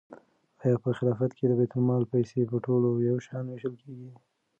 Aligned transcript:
آیا 0.63 0.75
په 0.83 0.89
خلافت 0.97 1.31
کې 1.37 1.45
د 1.47 1.51
بیت 1.59 1.73
المال 1.77 2.03
پیسې 2.13 2.41
په 2.51 2.57
ټولو 2.65 2.89
یو 3.09 3.17
شان 3.25 3.45
وېشل 3.47 3.73
کېدې؟ 3.81 4.09